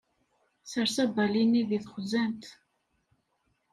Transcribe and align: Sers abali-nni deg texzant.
Sers 0.69 0.95
abali-nni 1.03 1.63
deg 1.69 1.81
texzant. 1.85 2.43